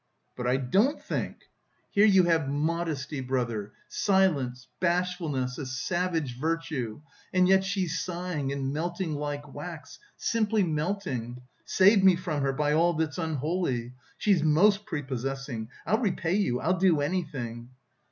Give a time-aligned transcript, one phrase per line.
[0.35, 1.37] "But I don't think!"
[1.91, 7.01] "Here you have modesty, brother, silence, bashfulness, a savage virtue...
[7.31, 11.43] and yet she's sighing and melting like wax, simply melting!
[11.65, 13.93] Save me from her, by all that's unholy!
[14.17, 15.69] She's most prepossessing...
[15.85, 17.69] I'll repay you, I'll do anything...."